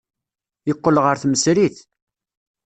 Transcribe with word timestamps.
Yeqqel 0.67 0.97
ɣer 1.03 1.15
tmesrit. 1.17 1.77